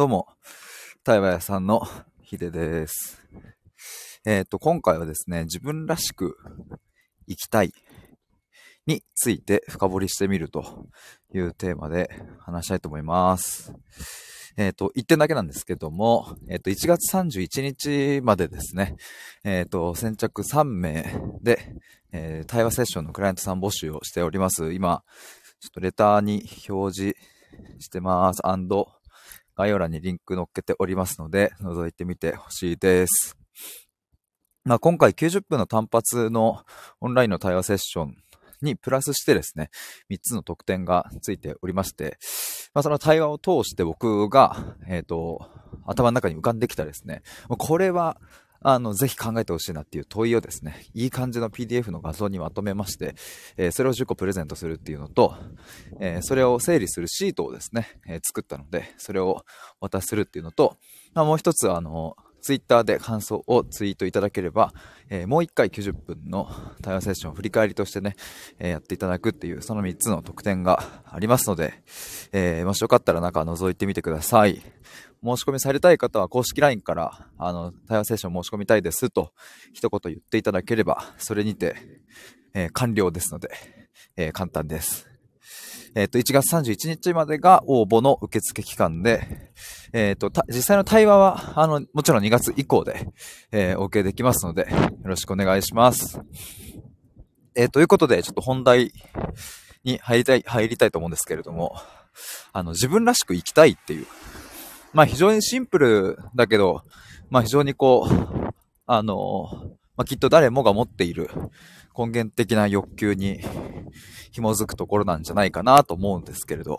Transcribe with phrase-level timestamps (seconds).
[0.00, 0.28] どうも、
[1.04, 1.86] 対話屋さんの
[2.22, 3.22] ヒデです。
[4.24, 6.38] えっ、と、今回はですね、自分らしく
[7.28, 7.74] 生きたい
[8.86, 10.86] について深掘りしてみると
[11.34, 13.74] いうテーマで話したいと思います。
[14.56, 18.96] えっ、と、一点だけなんですけども、えっ、と、1月31日までですね、
[19.44, 21.74] えっ、と、先着3名で、
[22.12, 24.72] え対話セッションのクライアントさん募集をしております。
[24.72, 25.04] 今、
[25.60, 27.16] ちょっとレターに表示
[27.80, 28.40] してます。
[28.46, 28.88] アンド、
[29.60, 33.36] 概要欄にリンク載っけておりますので、覗いてみてほしいです。
[34.64, 36.64] まあ、今回90分の単発の
[37.02, 38.16] オンラインの対話セッション
[38.62, 39.68] にプラスしてですね、
[40.10, 42.16] 3つの特典がついておりまして、
[42.72, 45.46] まあ、その対話を通して僕が、えっ、と、
[45.86, 48.16] 頭の中に浮かんできたですね、これは、
[48.62, 53.14] あの、ぜひ考えてほしいなっていう問いをですね、いい感じの PDF の画像にまとめまして、
[53.56, 55.34] えーそれを10個プレゼントするっていうのと、
[55.98, 59.44] えーそれを整理するシートをですね、えー作ったので、それを
[59.80, 60.76] 渡するっていうのと、
[61.14, 64.72] まあ、もう一つ、あの、ツイッターで感想をツイートいただければ、
[65.08, 66.48] えーもう一回90分の
[66.82, 68.14] 対話セッションを振り返りとしてね、
[68.58, 71.82] えーやっていただくっていう、その3つの特典がありますので、
[72.32, 74.60] えーもしよかったら中覗いてみてください。
[75.22, 79.32] 申し込みされたい方は公式 LINE から、あの、対話セッション申し込みたいですと、
[79.72, 81.76] 一言言っていただければ、それにて、
[82.54, 83.50] えー完了ですので、
[84.16, 85.10] えー簡単です。
[85.94, 89.50] えっ、と、1月31日までが応募の受付期間で、
[89.92, 93.08] えっ、と、実際の対話は、あの、もちろん2月以降で、
[93.50, 94.68] えー、お受けできますので、よ
[95.02, 96.20] ろしくお願いします。
[97.56, 98.92] えということで、ちょっと本題
[99.82, 101.74] に入りたい、入りたいと思うんですけれども、
[102.52, 104.06] あの、自分らしく生きたいっていう、
[104.92, 106.82] まあ非常にシンプルだけど、
[107.28, 108.54] まあ非常にこう、
[108.86, 109.48] あの、
[109.96, 111.30] まあきっと誰もが持っている
[111.96, 113.40] 根源的な欲求に
[114.32, 116.78] 紐づくところなんじゃないかなと思うんですけれど、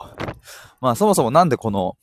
[0.82, 1.98] まあそもそもなんでこの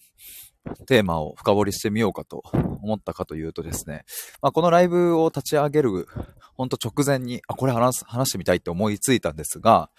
[0.86, 2.42] テーマを深掘りしてみようかと
[2.82, 4.04] 思ったかというとですね、
[4.42, 6.06] まあこのライブを立ち上げる、
[6.54, 9.90] ほんと直前に、あ、これ話、話してみたいって思いついたんですが、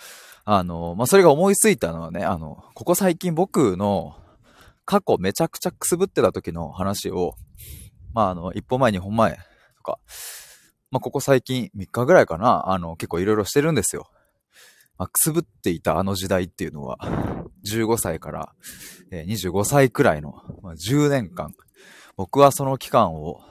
[0.46, 4.16] あの、まあそれが思いついたのはね、あの、ここ最近僕の
[4.90, 7.36] 過去めちゃくちゃくすぶってた時の話を、
[8.16, 9.38] まああの、一歩前二歩前
[9.78, 10.00] とか、
[10.90, 14.10] まあここ最近3日ぐらいかな、あの、結構いろいろしてるんですよ。
[14.98, 16.98] まあ、くすぶっていたあの時代っていうのは、
[17.72, 18.52] 15歳から、
[19.12, 21.54] 25歳くらいの、まあ、10年間、
[22.18, 23.42] 僕はその期間を、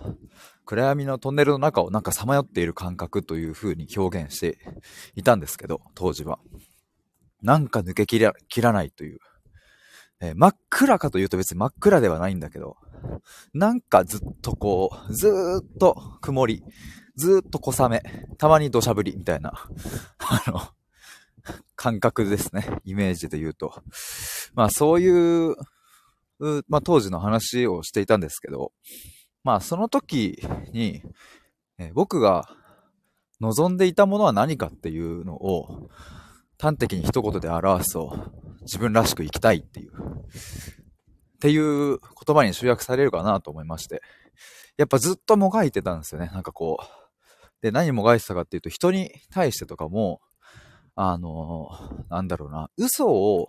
[0.64, 4.58] 暗闇のトンネルの中をなんかさまよっている感覚という風に表現して
[5.14, 6.40] いたんですけど、当時は。
[7.42, 9.20] なんか抜けきら切らないという。
[10.20, 12.76] えー真っ暗かというと別に真っ暗ではないんだけど、
[13.54, 16.64] なんかずっとこう、ずーっと曇り、
[17.16, 18.02] ずーっと小雨、
[18.36, 19.52] たまに土砂降りみたいな、
[20.18, 20.60] あの、
[21.76, 22.80] 感覚ですね。
[22.84, 23.82] イメージで言うと。
[24.54, 25.56] まあそういう、
[26.68, 28.72] まあ当時の話をしていたんですけど、
[29.44, 30.42] まあその時
[30.72, 31.02] に、
[31.78, 32.48] えー僕が
[33.40, 35.90] 望んでいたものは何かっていうのを
[36.60, 38.32] 端的に一言で表すと
[38.62, 39.94] 自分らしく生きたいっていう、っ
[41.40, 44.02] ていう言葉に集約されるかなと思いまして。
[44.78, 46.30] やっぱずっともがいてたんですよね。
[46.32, 47.62] なんかこう。
[47.62, 50.20] で、何もがいてたかっていうと人に対してとかも、
[50.94, 51.70] あの、
[52.08, 53.48] なんだろうな、嘘を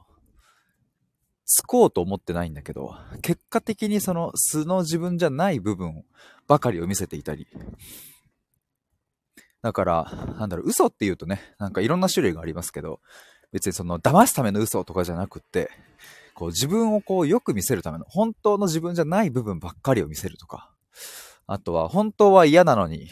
[1.46, 6.04] つこうと思ってないんだけど、結果的にその素の自分じゃない部分
[6.48, 7.48] ばかりを見せていたり。
[9.62, 13.02] だから、なんだろう、嘘って言うとね、なんかいろんな種類がありますけど、
[13.52, 15.70] 別にその騙すための嘘とかじゃなくって、
[16.34, 20.72] こう自分をこうよく見せるための、本当の自分じゃない部分ばっかりを見せるとか、
[21.48, 23.10] あとは本当は嫌なのに、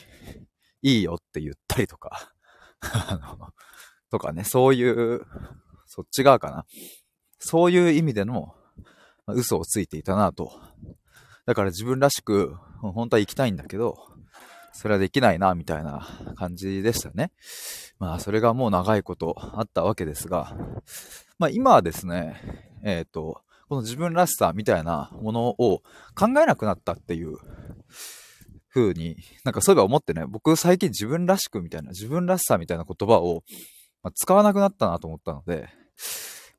[0.81, 2.31] いいよって言ったりとか、
[2.81, 3.53] あの、
[4.09, 5.25] とかね、そういう、
[5.85, 6.66] そっち側かな。
[7.40, 8.56] そういう意味での
[9.28, 10.52] 嘘をついていたなと。
[11.46, 13.97] だから自分らしく、本当は生きたいんだけど、
[14.77, 17.31] それはできないな、みたいな感じでしたね。
[17.97, 20.55] まあ、それがもう長いことあったわけですが、
[21.39, 25.81] まあ今はですね、えっ、と、この自分らしさみたいなものを
[26.16, 27.37] 考えなくなったっていう
[28.72, 33.43] 風に、なんかそういえば思ってね、僕最近自分らしくみたいな、自分らしさみたいな言葉を、
[34.13, 35.69] 使わなくなったなと思ったので、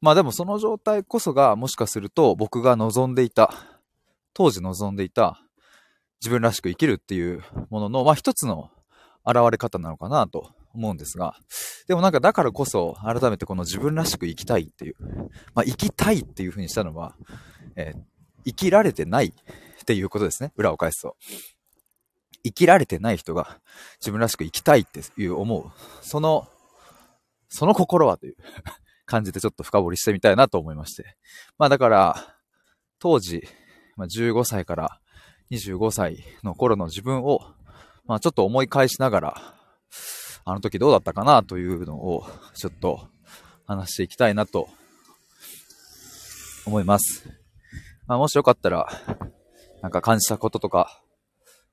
[0.01, 3.55] まあでもその状態こそがもしかすると僕が望んでいた、
[4.35, 5.41] 当時望んでいた
[6.21, 8.71] 自分らしく生きるっていうものの、まあ一つの
[9.27, 11.37] 現れ方なのかなと思うんですが、
[11.87, 14.95] でもなんかだからこそ改めてこの自分らしく生きたいっていう、
[15.55, 17.15] まあ生きたいっていう風にしたのは、
[17.77, 18.01] えー
[18.45, 20.53] 生きられてないっていうことですね。
[20.57, 21.17] 裏を返すと。
[22.45, 23.59] 生きられてない人が
[24.01, 25.71] 自分らしく生きたいっていう思う。
[26.01, 26.49] その、
[27.49, 28.37] その心はという
[29.05, 31.17] 感じでちょっと深掘りしてみたいなと思いまして。
[31.59, 32.37] まあだから、
[32.99, 33.47] 当時
[33.99, 35.01] まあ、15歳から
[35.51, 37.41] 25歳の頃の自分を、
[38.07, 39.55] まあ、ちょっと思い返しながら、
[40.45, 43.09] あの時どうだったかなというのを、ちょっと
[43.67, 44.69] 話していきたいなと
[46.67, 47.29] 思います。
[48.07, 48.89] まあ、もしよかったら、
[49.83, 51.03] なんか感じたこととか、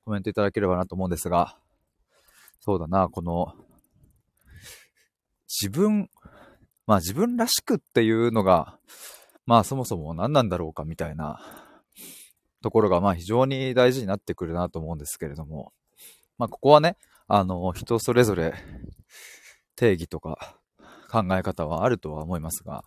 [0.04, 1.56] コメントいただければなと思うんですが、
[2.60, 3.54] そうだな、この、
[5.48, 6.10] 自分、
[6.86, 8.78] まあ自分らしくっていうのが、
[9.46, 11.65] まあそもそも何なんだろうかみたいな
[12.62, 15.72] ところがまあ非常に大事になってくるなと思うんですけれども、
[16.38, 16.96] まあここはね、
[17.28, 18.54] あの、人それぞれ
[19.74, 20.58] 定義とか
[21.10, 22.84] 考え方はあるとは思いますが、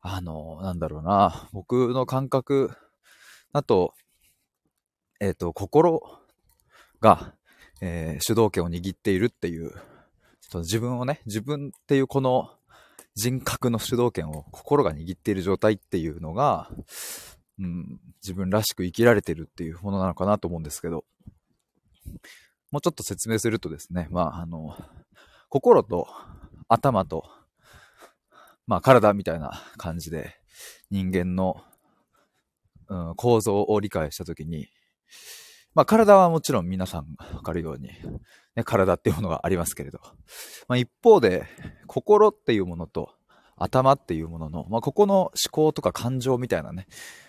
[0.00, 2.76] あの、なんだろうな、僕の感覚
[3.52, 3.94] だと、
[5.20, 6.02] えっ、ー、と、心
[7.00, 7.34] が、
[7.80, 9.72] えー、主導権を握っているっていう、
[10.56, 12.50] 自分をね、自分っていうこの
[13.14, 16.70] 人格の主導権を心が握っている状態っていうのが、
[17.58, 21.04] うん、自分らしく生きられてるっていうものなのかなと思うんですけど、
[22.70, 24.76] もうちょっと説明するとですね、まあ、あの、
[25.48, 26.08] 心と
[26.68, 27.24] 頭と、
[28.66, 30.34] まあ、体みたいな感じで
[30.90, 31.62] 人間の、
[32.88, 34.68] うん、構造を理解したときに、
[35.74, 37.90] まあ、体はもちろん皆さんわかるように、
[38.56, 40.00] ね、体っていうものがありますけれど、
[40.68, 41.46] まあ、一方で、
[41.86, 43.10] 心っていうものと
[43.56, 46.86] 頭っていうものの、まあ、ここの思考とか感情みたいなね、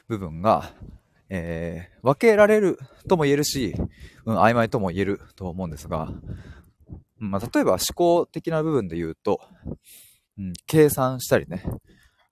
[0.07, 0.74] 部分が、
[1.30, 3.75] えー、分けられるとも言えるし、
[4.25, 6.12] うん、曖昧とも言えると思うんですが、
[7.18, 9.42] まあ、例えば思考的な部分で言うと、
[10.38, 11.63] うん、計算したりね、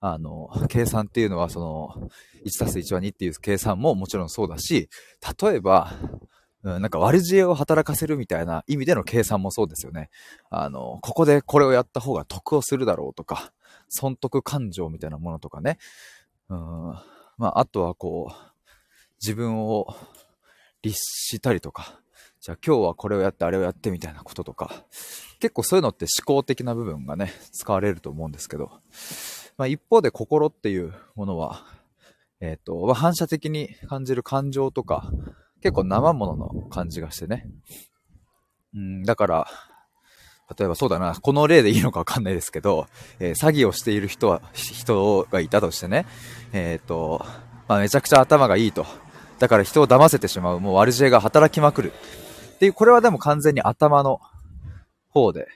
[0.00, 2.10] あの、計算っていうのはその、
[2.44, 4.88] 1たす1は2っていう計算ももちろんそうだし、
[5.40, 5.92] 例えば、
[6.62, 10.10] うん、なんか悪知恵を働かせるみたいな意味での計算もそうですよね。
[10.50, 13.52] あの、ここでこれをやった方が得をするだろうとか、
[13.88, 15.78] 損得感情みたいなものとかね。
[16.48, 16.94] うん、
[17.38, 18.70] まあ、あとはこう、
[19.20, 19.94] 自分を
[20.82, 22.00] 律したりとか、
[22.40, 24.84] じゃあ今日はこれをやってあれをやってみたいなこととか、
[25.40, 28.70] 結構そういうのって思考的な部分がね、使われると思うんですけど、
[29.56, 31.64] まあ、一方で心っていうものは、
[32.40, 35.10] えっ、ー、と、反射的に感じる感情とか、
[35.62, 37.48] 結構生ものの感じがしてね。
[38.74, 39.48] うん、だから、
[40.58, 42.86] 例えばそうだな、この例でいいのかわかんないですけど、
[43.18, 46.06] えー、詐欺をしている人は、人がいたとしてね、
[46.52, 47.24] えっ、ー、と、
[47.66, 48.86] まあ、めちゃくちゃ頭がいいと。
[49.38, 51.92] だから人を騙せてしまう、もう悪知恵が働きまくる。
[52.54, 54.20] っていう、これはでも完全に頭の
[55.10, 55.46] 方で、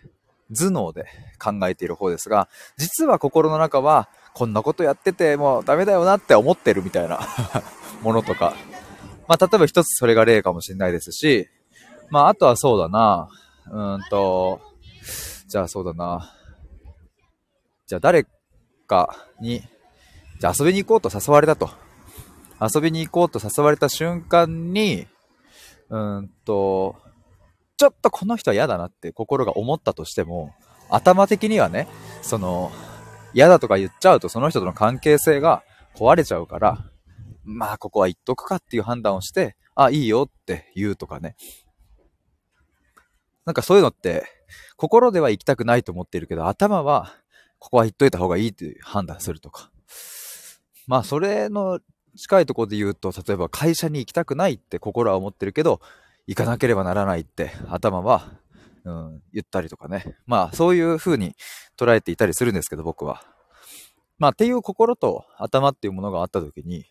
[0.50, 1.06] 頭脳で
[1.38, 2.48] 考えている方ですが、
[2.78, 7.20] 実は心の中は、こんなことやっててもうダメだよなって思ってるみたいな
[8.02, 8.54] ものとか。
[9.26, 11.48] まあ、例えば一つそれが例かもしれないですし、
[12.08, 13.28] まあ、あとはそうだな、
[13.70, 14.60] うんと、
[15.46, 16.34] じゃあそうだな、
[17.86, 18.26] じゃあ誰
[18.86, 19.62] かに、
[20.40, 21.70] じゃあ遊びに行こうと誘われたと。
[22.60, 25.06] 遊びに行こうと誘われた瞬間に、
[25.90, 26.96] うんと、
[27.76, 30.52] ちょっとこの人は嫌だなって心が思ったとしても、
[30.90, 31.88] 頭的にはね、
[32.22, 32.72] その、
[33.32, 35.62] 嫌だとか言っちゃうとその人との関係性が
[35.94, 36.78] 壊れちゃうから、
[37.44, 41.36] まあここは言っとくかっていう判断をして、あ、いいよって言うとかね。
[43.46, 44.26] なんかそういうのって、
[44.76, 47.14] 心では行きたくないと思ってるけど、頭は、
[47.58, 49.70] ここは言っといた方がいいって判断するとか。
[50.86, 51.80] まあそれの
[52.16, 55.80] 近いところで言うと、例えば会社に行きたくないって心は思ってるけど、
[56.26, 58.30] 行かなければならないって頭は、
[58.84, 60.16] うん、言ったりとかね。
[60.26, 61.34] まあ、そういう風に
[61.78, 63.22] 捉えていたりするんですけど、僕は。
[64.18, 66.86] まあ、っていう心と頭っていうものがあった時に、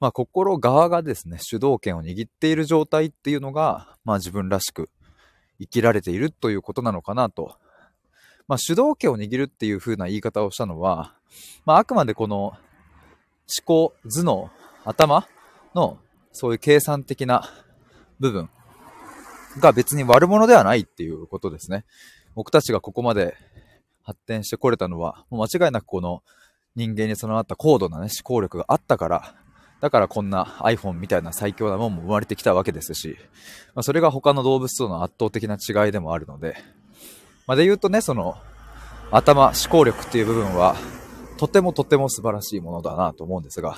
[0.00, 4.90] まあ、心側がですね、主導権を握っている状態っていうのが、まあ、自分らしく
[5.62, 7.56] 生きられているということなのかなと。
[8.48, 11.14] まあ、主導権を握るっていう風な言い方をしたのは、
[11.64, 12.56] まあ、あくまでこの思
[13.64, 14.50] 考、頭脳、
[14.84, 15.28] 頭
[15.74, 15.98] の
[16.32, 17.48] そういう計算的な
[18.18, 18.50] 部分
[19.58, 21.84] が別に悪者ではないっていうことですね。
[22.34, 23.36] 僕たちがここまで
[24.02, 26.22] 発展してこれたのは、もう間違いなくこの
[26.74, 29.34] 人間に備わった高度なね、思考力があったから、
[29.82, 33.18] だからこんな iPhone みたいな最強なもんも生まれてきたわけですし、
[33.74, 36.56] まあ、それが他の動物との圧倒的な違いでもあるので、
[37.48, 38.36] まあ、で言うとね、その、
[39.10, 40.76] 頭、思考力っていう部分は、
[41.36, 43.70] とてもとても素晴らしいものだなと思うんですが、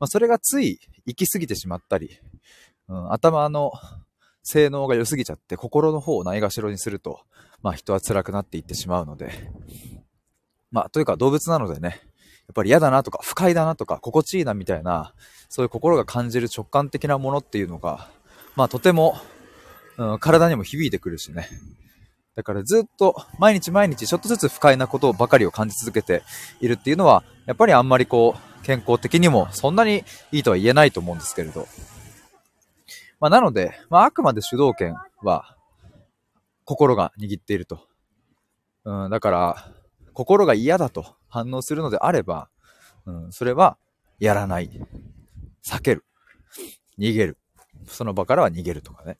[0.00, 2.18] まあ、それがつい行き過ぎてしまったり、
[2.88, 3.72] うん、頭の
[4.42, 7.20] 性能が良すぎちゃって心の方をないがしろにすると、
[7.62, 9.30] まあ人は辛くなっていってしまうので、
[10.70, 12.00] まあというか動物なのでね、
[12.48, 15.14] やっぱり嫌だなとか不快だなとか心地いいなみたいな、
[15.48, 18.08] そういう心が感じる直感的なものっていうのが、
[18.56, 19.16] まあとても、
[19.96, 21.48] うん、体にも響いてくるしね。
[22.34, 26.22] だからずっと毎日毎日ちょっとずつ不快なことばかりを感じ続けて
[26.60, 31.66] いるっていうのは、やっぱりあんまりこう、健康的にもそんなにいいとは言えないと思うんですけれど。
[33.20, 35.56] まあ、なので、まあ、あくまで主導権は
[36.64, 37.86] 心が握っていると。
[38.84, 39.72] うん、だから、
[40.14, 42.48] 心が嫌だと反応するのであれば、
[43.06, 43.78] うん、それは
[44.18, 44.70] やらない。
[45.66, 46.04] 避ける。
[46.98, 47.38] 逃げる。
[47.86, 49.18] その場からは逃げるとかね。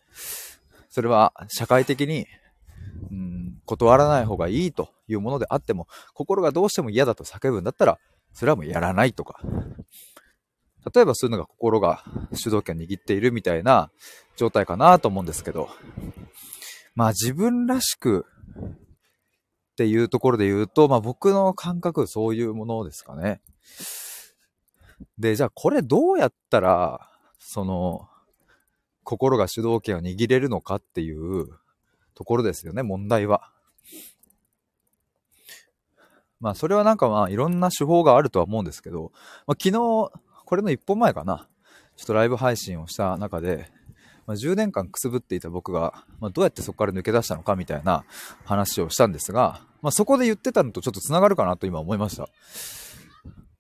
[0.90, 2.26] それは社会的に、
[3.10, 7.98] うん、断らない方がいいというものであっても、心がどうしても嫌だと叫ぶんだったら、
[8.32, 9.40] それはもうやらないとか。
[10.94, 13.90] 例えばそういうのが心が主導権握っているみたいな
[14.36, 15.68] 状態かなと思うんですけど、
[16.94, 18.26] まあ自分らしく
[19.82, 23.40] っていうところで言うと、まあ僕の感覚そういうものですかね。
[25.18, 27.10] で、じゃあこれどうやったら、
[27.40, 28.08] その、
[29.02, 31.48] 心が主導権を握れるのかっていう
[32.14, 33.50] ところですよね、問題は。
[36.38, 39.10] まあそれはなんかまあいろんな手法があるとは思うんですけど、
[39.48, 39.72] まあ、昨日、
[40.44, 41.48] これの一本前かな、
[41.96, 43.68] ちょっとライブ配信をした中で、
[44.28, 48.04] まあ、10年間くすぶっていた僕が、まあ、どうやってそこから抜け出したのかみたいな
[48.44, 52.28] 話をしたんですが、まあ、そこで言ってたのとちょっと繋がるかなと今思いました。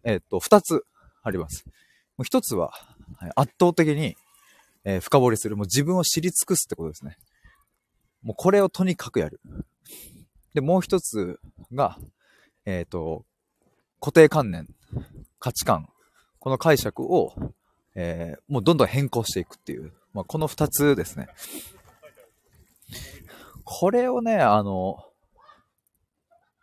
[0.04, 0.84] えっ、と、2つ
[1.22, 1.64] あります。
[2.16, 2.72] もう1つは、
[3.34, 4.16] 圧倒的に、
[4.84, 5.56] えー、深掘りする。
[5.56, 7.16] もう自分を知り尽くすってことですね。
[8.22, 9.40] もうこれをとにかくやる。
[10.54, 11.40] で、もう1つ
[11.72, 11.98] が、
[12.64, 13.24] えっ、と、
[14.00, 14.68] 固定観念、
[15.38, 15.88] 価値観、
[16.38, 17.34] この解釈を、
[17.94, 21.28] えー、もうどんどん変更していくっていう、まあ、この2つですね。
[23.64, 25.04] これをね、あの、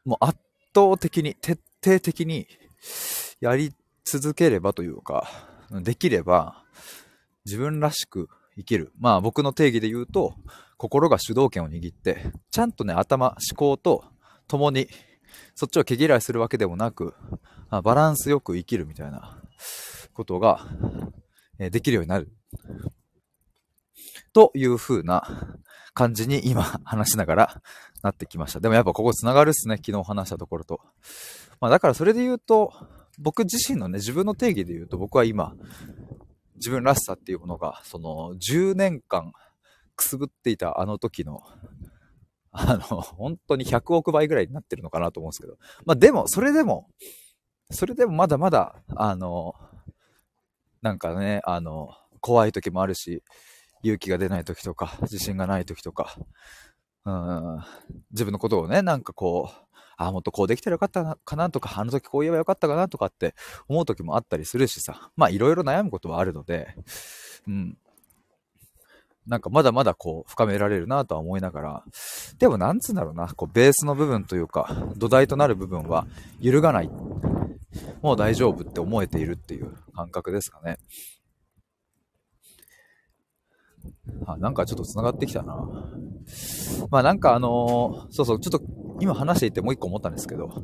[0.09, 0.39] もう圧
[0.73, 2.47] 倒的に、徹底的に
[3.41, 5.29] やり続ければというか、
[5.69, 6.63] できれば、
[7.45, 8.91] 自分らしく生きる。
[8.97, 10.33] まあ僕の定義で言うと、
[10.77, 14.03] 心が主導権を握って、ちゃんとね、頭、思考と
[14.47, 14.87] 共に
[15.53, 17.13] そっちを毛嫌いするわけでもなく、
[17.69, 19.39] あバランスよく生きるみたいな
[20.15, 20.65] ことが、
[21.59, 22.31] えできるようになる。
[24.33, 25.23] という風な
[25.99, 27.61] 感じに今話しながら
[28.03, 28.61] なってきました。
[28.61, 29.75] でもやっぱここ繋がるっすね。
[29.85, 30.79] 昨日話したところと。
[31.59, 32.71] まあだからそれで言うと、
[33.17, 35.55] 僕自身のね、自分の定義で言うと僕は今、
[36.55, 39.33] 自分らしさっていうものが、その10年間
[39.97, 41.41] くすぶっていたあの時の
[42.51, 45.57] あの、本当に100億倍ぐらいになってるのかなと思うんですけど。
[45.83, 46.87] まあでも、それでも、
[47.71, 49.53] それでもまだまだ、あの、
[50.81, 51.89] なんかね、あの、
[52.21, 53.21] 怖い時もあるし、
[53.83, 56.15] 勇気が出ない時とか、自信がない時とか、
[57.05, 57.59] うん、
[58.11, 63.35] 自分のことをね、なんかこう、ああ、もっとこうできたらよかったかなとか、あの時こう言えばよかったかなとかって
[63.67, 66.73] 思う時もあったりするしさ、まあいろいろ悩むことはあるので、
[67.47, 67.77] うん、
[69.27, 71.83] なんかまだまだこう深められるなとは思いながら、
[72.37, 76.07] でもなんつうんだろうな、こうベースの部分というか、土台となる部分は
[76.39, 76.89] 揺るがない。
[78.01, 80.77] もう大丈夫って思えているっていう感覚ですかね。
[84.33, 85.55] あ、なんかちょっと繋がってきたな。
[86.91, 88.61] まあなんかあのー、そうそう、ちょっと
[88.99, 90.63] 今話していてもう一個思ったんですけど、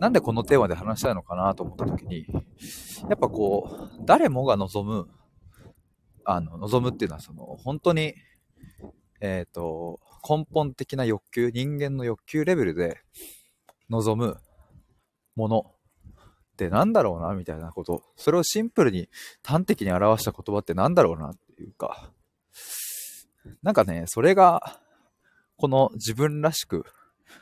[0.00, 2.26] なんでこのテーマで話したいのかなと思った時に、
[3.08, 5.08] やっぱこう、誰もが望む
[6.24, 8.14] あの、望むっていうのは、その、本当に、
[9.20, 13.00] えっ、ー、と、根本的な欲求、人間の欲求レベルで
[13.88, 14.38] 望む
[15.34, 15.66] もの
[16.52, 18.04] って何だろうな、みたいなこと。
[18.16, 19.08] それをシンプルに
[19.42, 22.12] 端的に表した言葉って何だろうなっていうか、
[23.62, 24.78] なんかね、それが、
[25.56, 26.84] この自分らしく、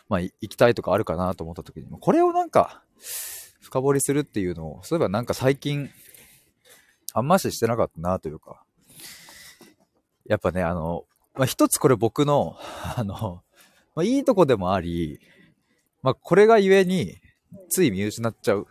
[0.08, 2.82] まあ、行きたいとかあるかなと思った時に、これをなんか、
[3.60, 5.90] 深掘りするっていうのを、そういえばなんか最近、
[7.14, 8.62] あんまししてなかったなというか、
[10.26, 12.56] やっぱね、あの、まあ、一つこれ僕の、
[12.96, 13.42] あの、
[13.94, 15.20] まあ、いいとこでもあり、
[16.02, 17.16] まあ、これがゆえに、
[17.70, 18.66] つい見失っちゃう、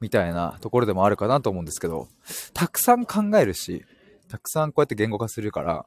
[0.00, 2.08] みたいなところでもあるかなと思うんですけど、
[2.52, 3.84] たくさん考えるし、
[4.28, 5.86] たくさんこうやって言語化するから、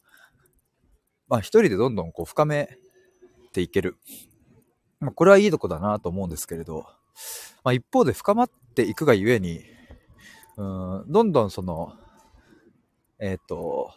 [1.29, 2.77] まあ一人でどんどんこう深め
[3.53, 3.97] ていける。
[4.99, 6.85] まあこれはいいとこだなと思うんですけれど、
[7.63, 9.61] まあ一方で深まっていくがゆえに、
[10.57, 11.93] うん、どんどんその、
[13.19, 13.93] えっ、ー、と、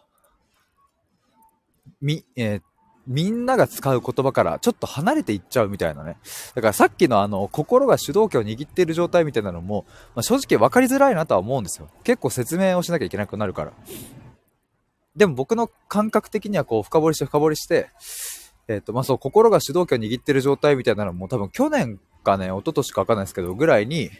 [2.01, 2.62] み、えー、
[3.07, 6.19] みんなが使う言葉からちょっと離れていっちゃうみたいなね。
[6.55, 11.89] だからさっきのあの、心が主導権を握っている状態みたいなのも、まあ、正直分かりづらいなとは思うんですよ。
[12.05, 13.73] 結構説明をしなきゃいけなくなるから。
[15.16, 17.90] でも僕の感覚的にはこう、深掘りして深掘りして、
[18.69, 24.11] えっ、ー、と、まあ、そう、心が主導権を握ってる状態みたいなのも多分去年かね、一昨年かわかんないですけど、ぐらいに、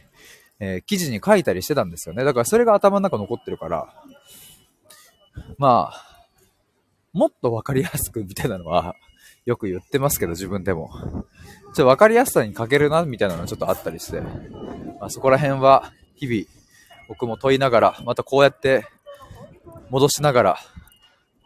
[0.61, 2.25] えー、記事に書いたりしてたんですよね。
[2.25, 3.95] だからそれが頭の中残ってるから、
[5.59, 6.13] まあ、
[7.13, 8.95] もっとわかりやすくみたいなのは、
[9.45, 10.91] よく言ってますけど、自分でも。
[10.91, 11.19] ちょ
[11.71, 16.47] っとわかりやすさに欠けるな、みたいなのはちょっとあったりして、まあ、そこら辺は、日々、
[17.09, 18.87] 僕も問いながら、またこうやって
[19.91, 20.59] 戻しながら、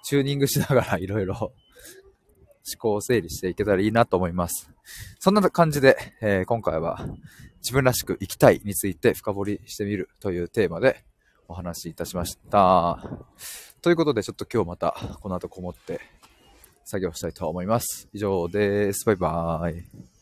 [0.07, 1.53] チューニングしながらいろいろ 思
[2.79, 4.71] 考を整理していけたらいいなと思います。
[5.19, 7.05] そんな感じで、えー、今回は
[7.57, 11.05] 自分らしく生きたいについて深掘りしてみるというテーマで
[11.49, 13.03] お話しいたしました。
[13.83, 16.01] ということでちょっと今日またこの後こもって
[16.85, 18.09] 作業したいと思います。
[18.13, 19.05] 以上です。
[19.07, 20.16] バイバーイ。